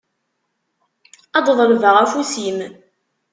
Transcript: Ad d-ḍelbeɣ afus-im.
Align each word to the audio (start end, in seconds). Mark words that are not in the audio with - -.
Ad 1.37 1.43
d-ḍelbeɣ 1.45 1.95
afus-im. 2.03 2.59